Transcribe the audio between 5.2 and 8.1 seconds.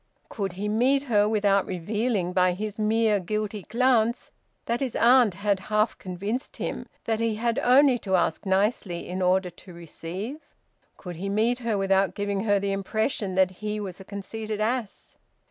had half convinced him that he had only